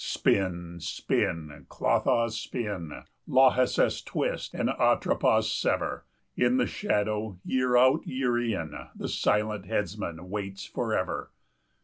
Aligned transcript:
Spin, 0.03 0.79
spin, 0.79 1.67
Clotho, 1.69 2.27
spin! 2.29 3.03
Lachesis, 3.27 4.01
twist! 4.03 4.55
and, 4.55 4.67
Atropos, 4.71 5.51
sever! 5.53 6.05
In 6.35 6.57
the 6.57 6.65
shadow, 6.65 7.37
year 7.45 7.77
out, 7.77 8.07
year 8.07 8.35
in, 8.39 8.73
The 8.95 9.07
silent 9.07 9.67
headsman 9.67 10.31
waits 10.31 10.65
forever. 10.65 11.29